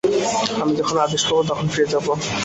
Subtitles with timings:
[0.61, 2.05] আমি যখন আদেশ পাব, তখন ফিরে যাব।